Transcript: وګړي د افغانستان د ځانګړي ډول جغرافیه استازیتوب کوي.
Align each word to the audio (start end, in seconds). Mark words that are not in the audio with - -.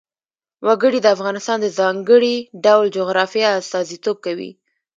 وګړي 0.65 0.99
د 1.01 1.07
افغانستان 1.15 1.57
د 1.61 1.67
ځانګړي 1.79 2.35
ډول 2.65 2.85
جغرافیه 2.97 3.49
استازیتوب 3.61 4.17
کوي. 4.25 4.51